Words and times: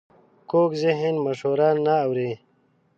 کوږ 0.49 0.71
ذهن 0.83 1.15
مشوره 1.25 1.69
نه 1.85 1.93
اوري 2.03 2.31